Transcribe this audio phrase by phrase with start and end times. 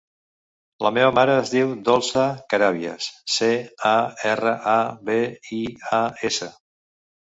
[0.85, 3.53] La meva mare es diu Dolça Carabias: ce,
[3.93, 3.95] a,
[4.35, 4.79] erra, a,
[5.13, 5.23] be,
[5.63, 5.65] i,
[6.05, 6.55] a, essa.